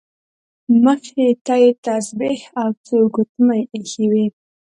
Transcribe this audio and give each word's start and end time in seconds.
مخې 0.83 1.27
ته 1.45 1.55
یې 1.61 1.71
تسبیح 1.85 2.41
او 2.61 2.69
څو 2.85 2.97
ګوتمۍ 3.15 3.61
ایښې 3.73 4.05
وې. 4.11 4.25